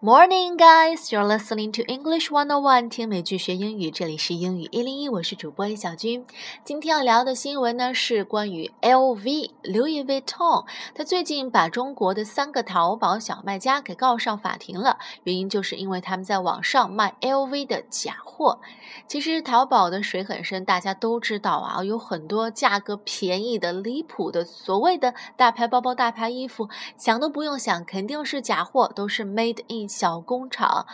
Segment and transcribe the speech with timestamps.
[0.00, 1.10] Morning, guys!
[1.10, 3.90] You're listening to English One on One，听美剧学英语。
[3.90, 6.24] 这里是英语一零一，我是主播李小军。
[6.64, 10.64] 今天要聊的新闻呢是关于 LV Louis Vuitton，
[10.94, 14.98] 他最近把中国的三个淘宝小卖家给告上法庭了。
[15.24, 18.60] 原因就是因为他们在网上卖 LV 的假货。
[19.08, 29.87] 其实淘宝的水很深，大家都知道啊，有很多价格便宜的、离谱的所谓的大牌包包、大牌衣服，想都不用想，肯定是假货，都是 made in。
[29.88, 30.86] 小工厂，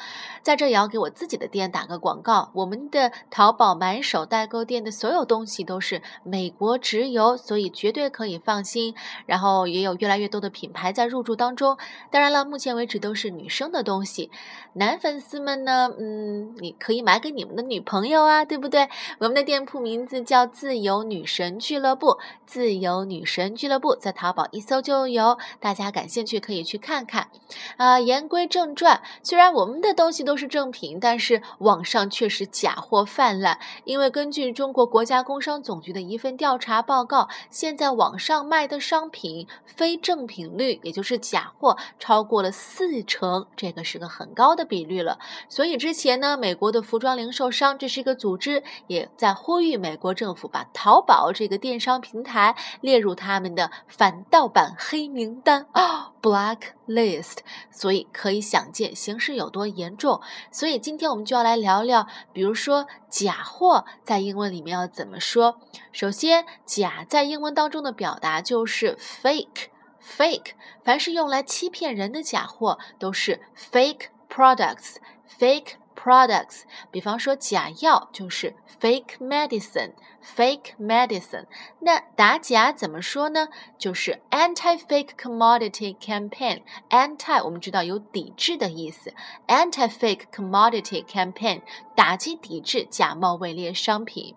[0.42, 2.50] 在这也要给我自己的店打个广告。
[2.54, 8.94] 我们的淘宝买手代购店的所有东西都是美国直邮，所以绝对可以放心。
[9.26, 11.76] 然后也有越来越多的品牌在入驻当中。
[12.10, 14.30] 当然了，目前为止都是女生的东西。
[14.74, 18.88] 男粉丝们呢，嗯，你可以买给你们的女朋友啊，对不对？
[19.18, 27.28] 我们的店铺名字叫自由女神俱乐部，自由女神俱乐部在淘宝一搜就有，大家感兴趣可以去看看。
[27.76, 28.83] 啊，言归正传。
[29.22, 33.58] 虽然我们的东西都是正品，但是网上确实假货泛滥。
[33.84, 45.18] 因为根据中国国家工商总局的一份调查报告，现在网上卖的商品非正品率，也就是假货，超过了四成，这个是个很高的比率了。
[45.48, 56.10] 所以之前呢，美国的服装零售商这是一个组织，也在呼吁美国政府把淘宝这个电商平台列入他们的反盗版黑名单啊。
[56.24, 60.22] Blacklist，所以可以想见形势有多严重。
[60.50, 65.60] 所以今天我们就要来聊聊，比如说假货在英文里面要怎么说。
[65.92, 70.52] 首先，假在英文当中的表达就是 fake，fake。
[70.82, 75.74] 凡是用来欺骗人的假货都是 fake products，fake
[76.04, 76.64] products。
[76.90, 79.92] 比方说假药就是 fake medicine。
[80.24, 81.44] fake medicine，
[81.80, 83.48] 那打假怎么说呢？
[83.76, 86.62] 就是 anti-fake commodity campaign。
[86.88, 89.12] anti 我们知道有抵制的意思
[89.46, 91.60] ，anti-fake commodity campaign
[91.94, 94.34] 打击抵制假冒伪劣商品。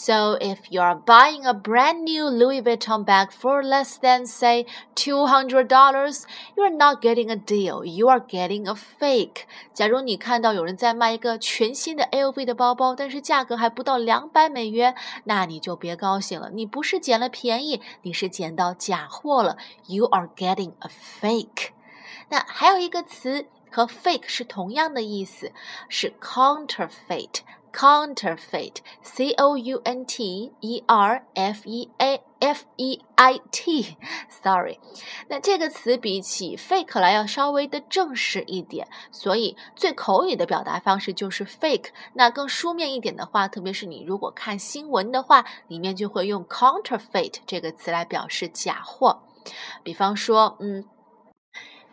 [0.00, 4.66] So if you are buying a brand new Louis Vuitton bag for less than say
[4.94, 6.24] two hundred dollars,
[6.56, 7.84] you are not getting a deal.
[7.84, 9.46] You are getting a fake.
[9.72, 16.50] 假如你看到有人在卖一个全新的 LV 的包包，但是价格还不到两百美元，那你就别高兴了。
[16.50, 19.56] 你不是捡了便宜，你是捡到假货了。
[19.86, 21.70] You are getting a fake.
[22.28, 25.52] 那还有一个词和 fake 是同样的意思，
[25.88, 27.40] 是 counterfeit。
[27.73, 33.97] counterfeit, c o u n t e r f e a f e i t,
[34.29, 34.79] sorry，
[35.27, 41.89] 那这个词比起 fake 来要稍微的正式一点，所以最口语的表达方式就是 fake。
[42.13, 49.21] 那更书面一点的话，特别是你如果看新闻的话，里面就会用 counterfeit 这个词来表示假货。
[49.83, 50.85] 比方说，嗯。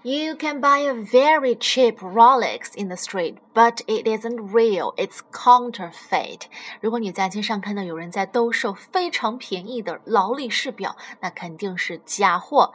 [0.05, 4.93] You can buy a very cheap Rolex in the street, but it isn't real.
[4.97, 6.41] It's counterfeit.
[6.81, 12.73] 如果你在街上看到有人在兜售非常便宜的劳力士表，那肯定是假货。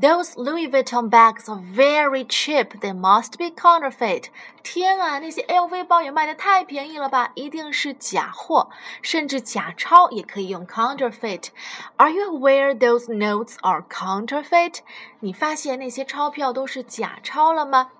[0.00, 2.68] Those Louis Vuitton bags are very cheap.
[2.80, 4.28] They must be counterfeit.
[4.62, 7.32] 天啊，那些 LV 包也卖的太便宜了吧？
[7.34, 8.70] 一定是假货，
[9.02, 11.48] 甚至假钞也可以用 counterfeit.
[11.96, 14.78] Are you aware those notes are counterfeit?
[15.20, 17.91] 你发现那些钞票都 是假钞了吗？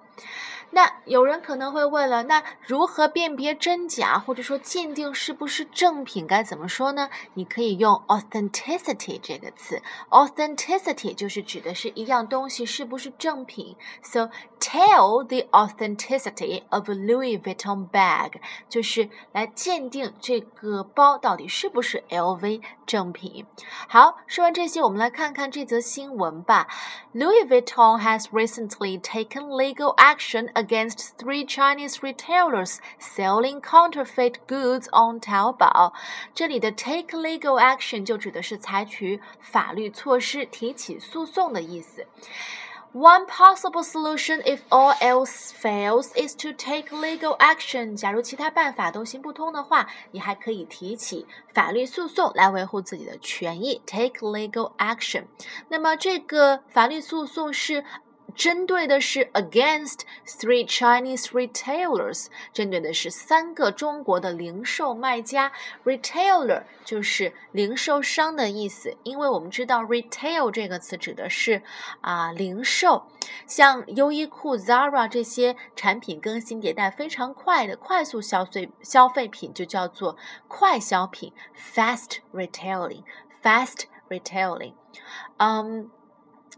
[0.75, 7.11] 那有人可能会问了，那如何辨别真假，或者说鉴定是不是正品，该怎么说呢？
[7.35, 13.77] 你可以用 authenticity 这个词，authenticity 就是指的是一样东西是不是正品。
[14.03, 14.31] So
[14.61, 18.33] tell the authenticity of a Louis Vuitton bag，
[18.69, 23.47] 就是来鉴定这个包到底是不是 LV 正品。
[23.89, 26.69] 好，说完这些，我们来看看这则新闻吧。
[27.13, 30.64] Louis Vuitton has recently taken legal action against
[31.19, 35.93] three Chinese retailers selling counterfeit goods on Taobao。
[36.35, 42.07] 这里的 take legal action 就指的是采取法律措施、提起诉讼的意思。
[42.93, 47.95] One possible solution if all else fails is to take legal action。
[47.95, 51.25] 假如其他办法都行不通的话，你还可以提起
[51.55, 55.27] 法律诉讼来维护自己的权益，take legal action。
[55.69, 57.85] 那么这个法律诉讼是
[58.36, 65.52] 针对的是 against three Chinese retailers，针对的是三个中国的零售卖家。
[65.86, 71.64] retailer 就是零售商的意思，因为我们知道 retail 这个词指的是
[72.02, 73.08] 啊零售，
[73.48, 80.18] 像优衣库、Zara 这些产品更新迭代非常快的快速消费消费品就叫做
[80.48, 84.74] 快消品，fast retailing，fast retailing，
[85.38, 85.90] 嗯。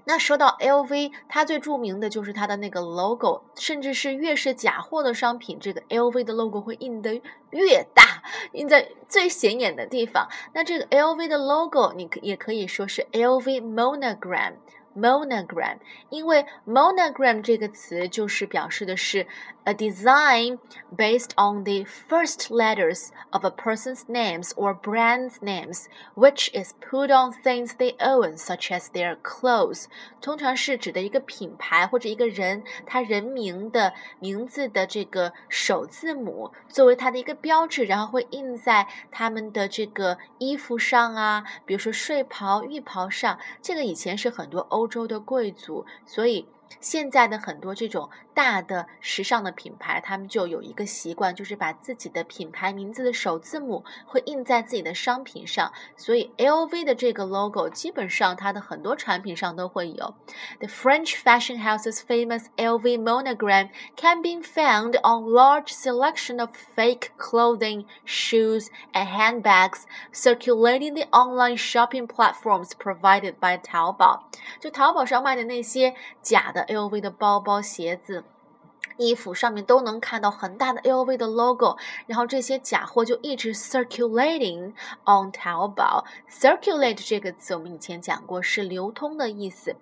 [0.08, 8.24] 那说到 LV，它最著名的就是它的那个 logo，甚至是越是假货的商品，这个 LV 的 logo 会印得越大，
[8.54, 10.30] 印在最显眼的地方。
[10.54, 14.54] 那这个 LV 的 logo，你可也可以说是 LV monogram。
[14.97, 15.79] monogram，
[16.11, 19.27] 因为 monogram 这个词就是表示的是
[19.65, 20.59] a design
[20.97, 27.07] based on the first letters of a person's names or brand's names, which is put
[27.07, 29.85] on things they own, such as their clothes。
[30.21, 43.39] 通常是指的一个品牌或者一个人他人名的名字的这个首字母作为它的一个标志，然后会印在他们的这个衣服上啊，比如说睡袍、浴袍上。
[43.63, 46.46] 这个以前是很多欧 洲的贵族，所以。
[46.80, 55.72] 现在的很多这种大的时尚的品牌，他们就有一个习惯，就是把自己的品牌名字的首字母会印在自己的商品上。
[55.96, 60.16] 所以 LV 的这个 logo 基本上它的很多产品上都会有。
[60.60, 67.86] The French fashion house's famous LV monogram can be found on large selection of fake clothing,
[68.06, 74.22] shoes, and handbags circulating the online shopping platforms provided by Taobao。
[74.60, 76.57] 就淘宝上卖的那些假的。
[76.66, 78.24] 的 LV 的包包、鞋子、
[78.98, 81.78] 衣服上面都能看到很大的 LV 的 logo，
[82.08, 84.74] 然后这些假货就一直 circulating
[85.06, 86.04] on 淘宝。
[86.30, 89.76] circulate 这个词我们以前讲过，是流通的意思。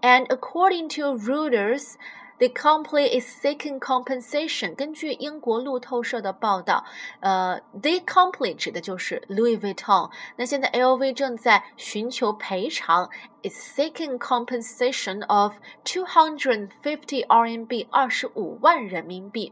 [0.00, 1.94] And according to Reuters。
[2.43, 4.73] The company is seeking compensation。
[4.73, 6.85] 根据英国路透社的报道，
[7.19, 10.09] 呃，the company 指的就是 Louis Vuitton。
[10.37, 13.09] 那现在 LV 正在寻求赔偿，
[13.43, 19.51] is seeking compensation of two hundred fifty RMB，二十五万人民币。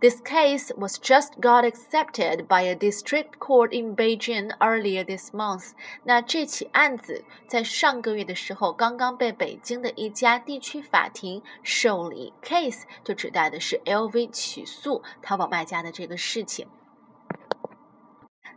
[0.00, 5.72] This case was just got accepted by a district court in Beijing earlier this month。
[6.04, 12.23] 那这起案子在上个月的时候刚刚被北京的一家地区法庭受理。
[12.41, 16.67] Case 就指代的是 LV 起诉淘宝卖家的这个事情。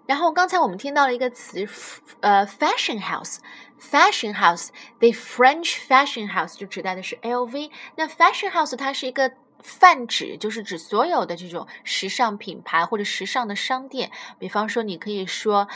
[0.06, 1.66] 然后刚才我们听到了一个词，
[2.20, 7.70] 呃，fashion house，fashion house，the French fashion house 就指代的是 LV。
[7.96, 9.32] 那 fashion house 它是一个
[9.62, 14.10] 泛指，就是指所有的这种时尚品牌或者时尚的商店。
[14.38, 15.68] 比方说，你可以说。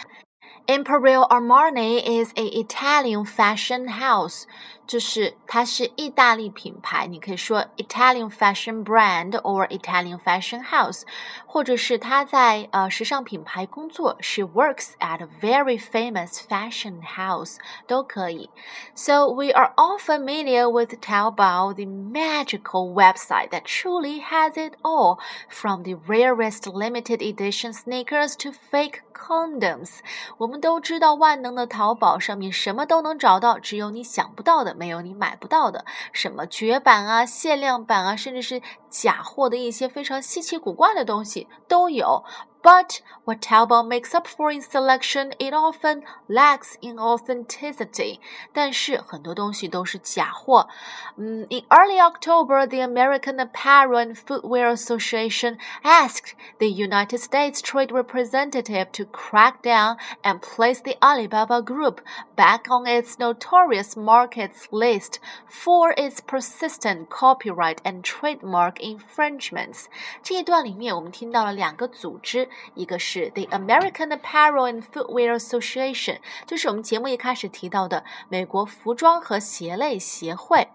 [0.67, 4.45] Imperial Armani is a Italian fashion house，
[4.86, 11.04] 就是它是意大利品牌，你可以说 Italian fashion brand or Italian fashion house，
[11.46, 18.50] 或者是他在呃时尚品牌工作，She works at a very famous fashion house，都可以。
[18.96, 25.84] So we are all familiar with Taobao, the magical website that truly has it all, from
[25.84, 30.00] the rarest limited edition sneakers to fake condoms。
[30.38, 35.85] 我们都知道万能的淘宝上面什么都能找到，只有你想不到的， 没有你买不到的。
[36.13, 42.25] 什么绝版啊、限量版啊，甚至是假货的一些非常稀奇古怪的东西都有。
[42.64, 48.20] But what Taobao makes up for in selection, it often lacks in authenticity.
[48.52, 50.68] 但是很多东西都是假货。
[51.16, 59.06] 嗯，In early October, the American Apparel and Footwear Association asked the United States Trade Representative to
[59.06, 62.00] crack down and place the Alibaba Group
[62.36, 69.86] back on its notorious markets list for its persistent copyright and trademark infringements.
[70.22, 72.50] 这一段里面，我们听到了两个组织。
[72.75, 80.69] 一个是 The American Apparel and Footwear Association，就是我们节目一开始提到的美国服装和鞋类协会。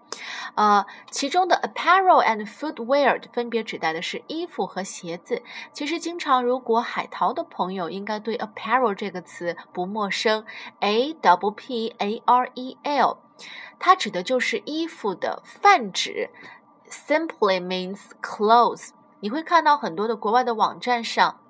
[0.54, 5.42] 呃，其中的 Apparel and Footwear 分别指代的是衣服和鞋子。
[5.72, 10.44] 其实，经常如果海淘的朋友应该对 Apparel 这个词不陌生
[10.80, 13.18] ，A W P A R E L，
[13.78, 16.30] 它指的就是衣服的泛指
[16.88, 18.90] ，simply means clothes。
[19.20, 21.40] 你会看到很多的国外的网站上。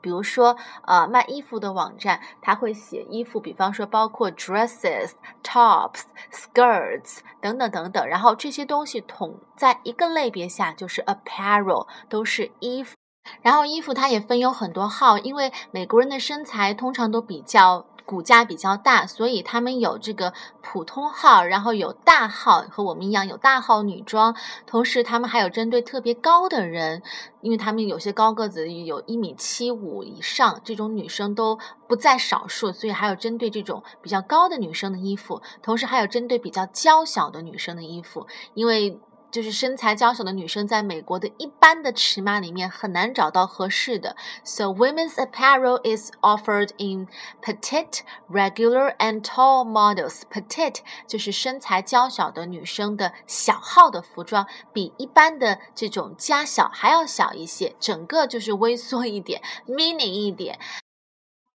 [0.00, 6.02] 比如说，呃，卖衣服的网站，它会写衣服，比方说包括 dresses、tops、
[6.32, 12.94] skirts 等等等等，然后这些东西统在一个类别下就是 apparel，都是衣服。
[13.42, 17.86] 然后衣服它也分有很多号，因为美国人的身材通常都比较。
[18.04, 24.34] 骨架比较大，所以他们有这个普通号，然后有大号，和我们一样有大号女装。
[24.66, 27.02] 同时，他们还有针对特别高的人，
[27.40, 35.42] 因为他们有些高个子有一米七五以上，这种女生都不在少数，所以还有针对这种比较高的女生的衣服。
[35.62, 39.00] 同时，还有针对比较娇小的女生的衣服，因为。
[39.30, 44.16] 就是身材娇小的女生，在美国的一般的尺码里面很难找到合适的。
[44.44, 47.08] So women's apparel is offered in
[47.40, 50.22] petite, regular, and tall models.
[50.30, 60.58] Petite 就是身材娇小的女生的小号的服装，比一般的这种加小还要小一些，整个就是微缩一点，mini 一点。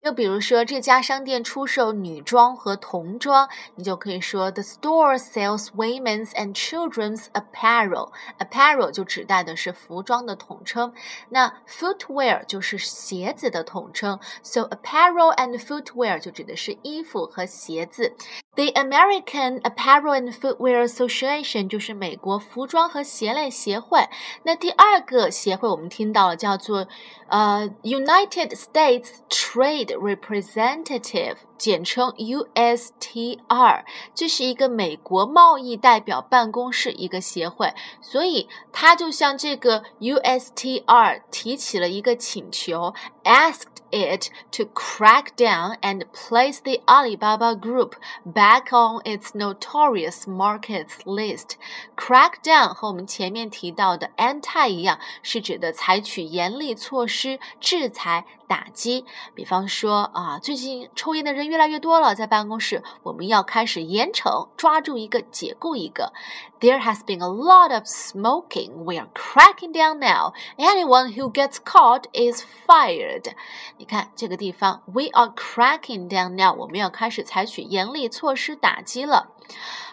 [0.06, 8.12] 就比如说这家商店出售女装和童装，你就可以说 The store sells women's and children's apparel.
[8.38, 10.94] Apparel 就指代的是服装的统称，
[11.30, 14.20] 那 footwear 就是鞋子的统称。
[14.44, 18.14] So apparel and footwear 就指的是衣服和鞋子。
[18.54, 24.08] The American Apparel and Footwear Association 就是美国服装和鞋类协会。
[24.44, 26.88] 那第二个协会我们听到了，叫做
[27.28, 33.84] 呃 United States Trade Representative，简称 USTR，
[34.14, 42.94] 这是一个美国贸易代表办公室一个协会，所以它就向这个 USTR 提起了一个请求
[43.24, 47.94] ，asked it to crack down and place the Alibaba Group
[48.26, 51.52] back on its notorious markets list.
[51.96, 58.26] Crack down 和我们前面提到的 anti 一样，是指的采取严厉措施制裁。
[58.48, 66.12] 打击，比方说啊，最近抽烟的人越来越多了，在办公室，我们要开始严惩，抓住一个解雇一个。
[66.60, 68.72] There has been a lot of smoking.
[68.84, 70.34] We are cracking down now.
[70.58, 73.34] Anyone who gets caught is fired.
[73.78, 76.56] 你看这个地方，We are cracking down now.
[76.56, 79.32] 我们要开始采取严厉措施打击了。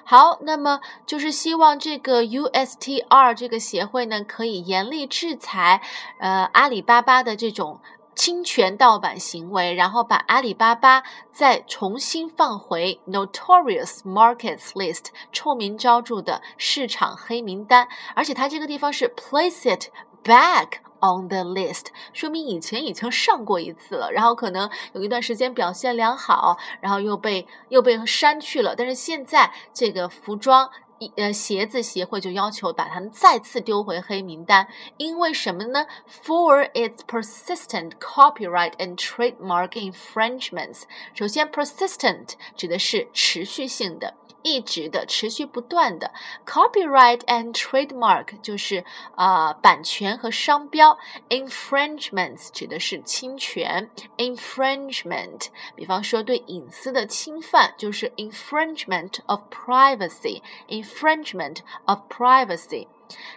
[0.04, 5.82] 好，那么就是希望这个 USTR 这个协会呢，可以严厉制裁
[6.18, 7.80] 呃阿里巴巴的这种。
[8.14, 11.02] 侵权盗版行为，然后把阿里巴巴
[11.32, 19.90] 再重新放回 Notorious Markets List 臭名昭著的市场黑名单，而且它这个地方是 Place it
[20.22, 30.70] back on the list，说明以前已经上过一次了，然后可能有一段时间表现良好，然后又被又被删去了，但是现在这个服装。
[31.16, 34.68] 呃，鞋子协会就要求把他们再次丢回黑名单，
[34.98, 35.86] 因为什么呢
[36.24, 40.82] ？For its persistent copyright and trademark infringements。
[41.14, 44.14] 首先，persistent 指的是持续性的。
[44.42, 46.12] 一直的、持续不断的
[46.46, 48.84] ，copyright and trademark 就是
[49.14, 62.88] 啊版权和商标，infringements 指的是侵权，infringement，比方说对隐私的侵犯，就是 infringement of privacy，infringement of privacy。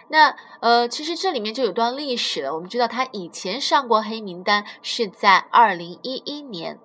[0.08, 2.54] 那呃，其实这里面就有段历史了。
[2.54, 6.80] 我们知道他以前上过黑名单，是在二零一一年。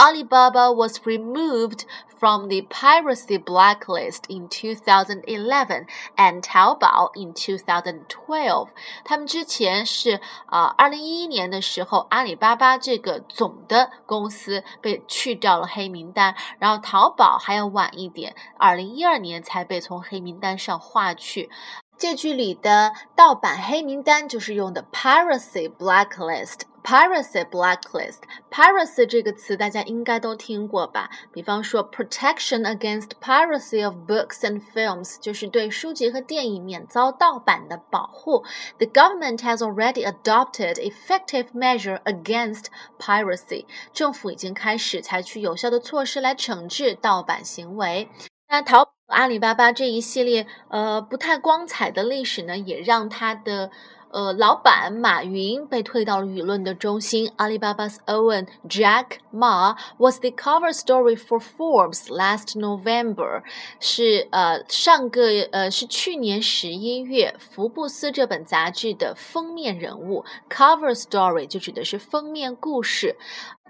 [0.00, 1.84] Alibaba was removed
[2.18, 8.68] from the piracy blacklist in 2011 and Taobao in 2012。
[9.04, 21.50] 他们之前是啊，二零一一年的时候，阿里巴巴这个总的公司被去掉了黑名单，然后淘宝还要晚一点，二零一二年才被从黑名单上划去。
[21.98, 26.60] 这句里的盗版黑名单就是用的 piracy blacklist。
[26.82, 28.20] Piracy blacklist.
[28.50, 31.10] Piracy 这个词大家应该都听过吧？
[31.32, 38.44] 比方说，protection against piracy of books and films，就是对书籍和电影免遭盗版的保护。
[38.78, 42.64] The government has already adopted effective measure against
[42.98, 43.66] piracy。
[43.92, 48.08] 政府已经开始采取有效的措施来惩治盗版行为。
[48.48, 53.70] 那淘宝、阿里巴巴这一系列呃不太光彩的历史呢，也让它的。
[54.10, 57.30] 呃，老板马云被推到了舆论的中心。
[57.36, 63.42] Alibaba's own Jack Ma was the cover story for Forbes last November，
[63.78, 70.24] 是呃上个呃是去年十一月福布斯这本杂志的封面人物。
[70.48, 73.16] Cover story 就指的是封面故事。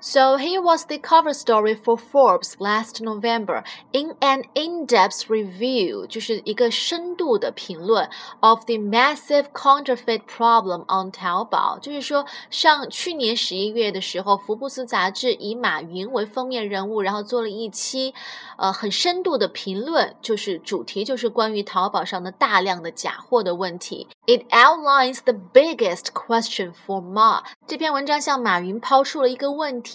[0.02, 8.08] So he was the cover story for Forbes last November in an in-depth review，就是一个深度的评论
[8.42, 11.80] of the massive counterfeit problem on 淘宝。
[11.80, 18.14] 就是说，上去年十一月的时候，福布斯杂志以马云为封面人物，然后做了一期，
[18.58, 24.08] 呃，很深度的评论，就是主题就是关于淘宝上的大量的假货的问题。
[24.28, 27.44] It outlines the biggest question for Ma。
[27.66, 29.89] 这篇文章向马云抛出了一个问题。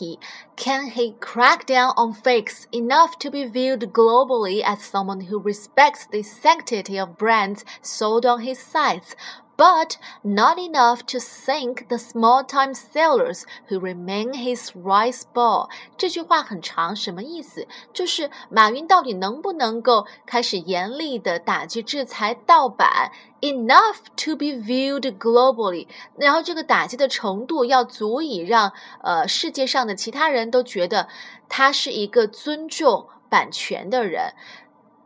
[0.56, 6.06] Can he crack down on fakes enough to be viewed globally as someone who respects
[6.06, 9.16] the sanctity of brands sold on his sites?
[9.57, 15.69] but not enough to sink the small-time sailors who remain his rice ball。
[15.99, 17.67] 这句话很长，什么意思？
[17.93, 23.13] 就是马云到底能不能够开始严厉的打击制裁盗版？
[23.43, 25.89] Enough to be viewed globally。
[26.17, 31.09] 然后这个打击的程度要足以让呃世界上的其他人都觉得
[31.49, 34.35] 他是一个尊重版权的人。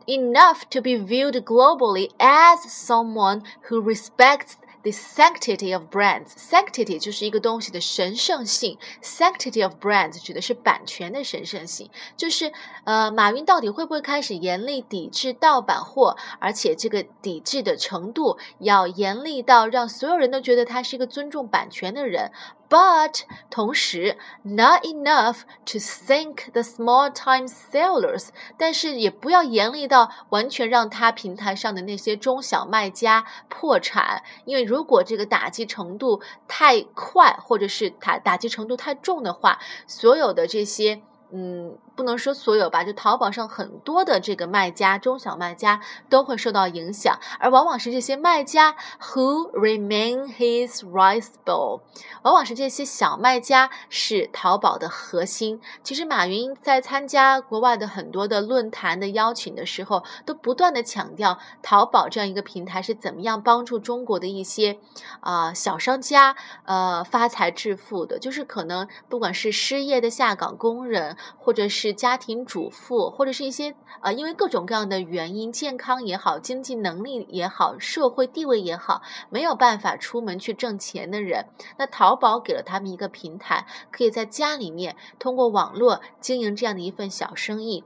[0.06, 6.32] Enough to be viewed globally as someone who respects the sanctity of brands.
[6.36, 11.90] Sanctity 就是一个东西的神圣性，sanctity of brands 指的是版权的神圣性。
[12.16, 12.50] 就是
[12.84, 16.16] 呃，马云到底会不会开始严厉抵制盗版货？
[16.38, 22.32] 而且这个抵制的程度要严厉到让所有人都觉得他是一个尊重版权的人。
[22.70, 39.58] But 同时，not enough to sink the small-time sellers，但是也不要严厉到完全让他平台上的那些中小卖家破产，因为如果这个打击程度太快，或者是打打击程度太重的话，
[39.88, 41.02] 所有的这些。
[41.32, 51.82] 嗯，不能说所有吧，就淘宝上很多的这个卖家，中小卖家都会受到影响，而往往是这些卖家 who remain his rice bowl，
[52.22, 55.60] 往往是这些小卖家是淘宝的核心。
[55.84, 64.78] 其实马云在参加国外的很多的论坛的邀请的时候，都不断的强调淘宝这样一个平台是怎么样帮助中国的一些
[65.20, 66.34] 啊小商家
[66.64, 71.16] 呃发财致富的，就是可能不管是失业的下岗工人。
[71.38, 81.46] 或者是家庭主妇，或者是一些呃，因为各种各样的原因，健康也好，经济能力也好，社会地位也好，没有办法出门去挣钱的人，
[81.78, 87.84] 那淘宝给了他们一个平台，可以在家里面通过网络经营这样的一份小生意。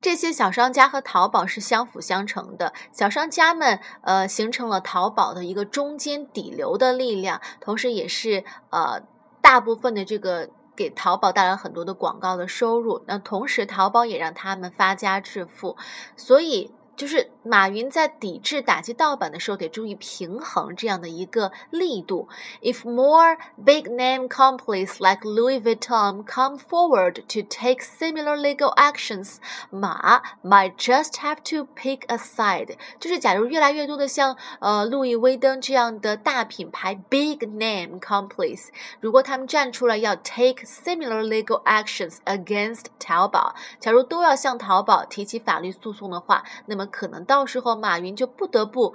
[0.00, 9.02] 这些小商家和淘宝是相辅相成的，小商家们呃形成了淘宝的一个中间底流的力量，同时也是呃
[9.40, 10.48] 大部分的这个。
[10.76, 15.76] 给淘宝带来很多的广告的收入，那同时淘宝也让他们发家致富，
[16.16, 16.72] 所以。
[16.94, 22.28] 就是马云在抵制打击盗版的时候，得注意平衡这样的一个力度。
[22.62, 29.38] If more big name companies like Louis Vuitton come forward to take similar legal actions,
[29.70, 32.76] 马 might just have to pick a side。
[33.00, 38.68] 就是假如越来越多的像呃路易威登这样的大品牌 big name companies，
[39.00, 46.86] 如果他们站出来要 take similar legal actions against 淘宝，假如都要向淘宝提起法律诉讼的话，那么。
[46.92, 48.94] 可能到时候马云就不得不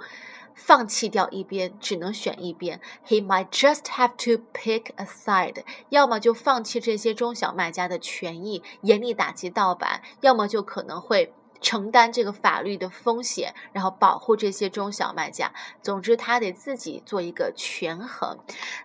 [0.54, 2.80] 放弃掉一边，只能选一边。
[3.04, 15.52] He might just have to pick a side，要么就放弃这些中小卖家的权益，严厉打击盗版；要么就可能会承担这个法律的风险，然后保护这些中小卖家。
[15.82, 18.38] 总之，他得自己做一个权衡。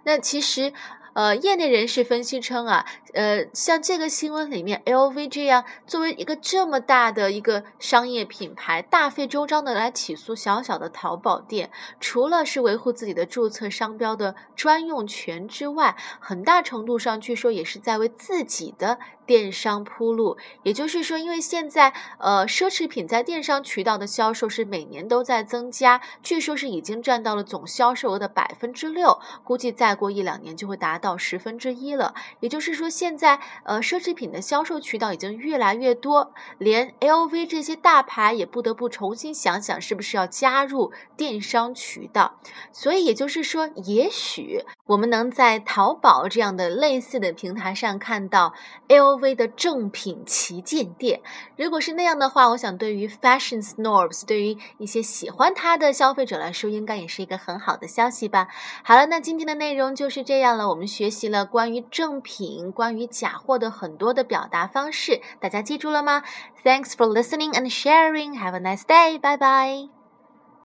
[0.04, 0.74] 那其实。
[1.14, 19.00] 呃，业内人士分析称啊，呃，像这个新闻里面，LV 这样作为一个这么大的一个商业品牌，大费周章的来起诉小小的淘宝店，除了是维护自己的注册商标的专用权之外，很大程度上据说也是在为自己的。
[19.26, 32.14] 电商铺路，也就是说，因为现在呃，奢侈品在电商渠道的销售是每年都在增加，据说是已经占到了总销售额的百分之六，估计再过一两年就会达到十分之一了。
[32.42, 42.40] 也就是说，现在呃，奢侈品的销售渠道已经越来越多，连 LV 这些大牌也不得不重新想想是不是要加入电商渠道。
[42.72, 48.54] 所以也就是说，也许我们能在淘宝这样的类似的平台上看到
[48.90, 49.13] L。
[49.14, 51.22] LV 的正品旗舰店，
[51.56, 58.48] 如果是那样的话，我想对于 fashion snobs，对于一些喜欢它的消费者来说，应该也是一个很好的消息吧。
[58.84, 60.70] 好了，那今天的内容就是这样了。
[60.70, 66.24] 我们学习了关于正品、关于假货的很多的表达方式，大家记住了吗
[66.64, 68.38] ？Thanks for listening and sharing.
[68.40, 69.20] Have a nice day.
[69.20, 70.03] Bye bye.